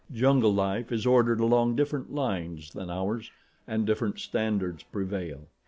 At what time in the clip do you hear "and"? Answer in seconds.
3.67-3.85